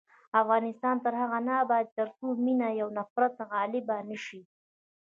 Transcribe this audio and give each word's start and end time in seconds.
افغانستان 0.41 0.95
تر 1.05 1.13
هغو 1.21 1.39
نه 1.47 1.53
ابادیږي، 1.63 1.95
ترڅو 1.97 2.27
مینه 2.43 2.69
پر 2.81 2.89
نفرت 2.97 3.35
غالبه 3.49 3.97
نشي. 4.09 4.41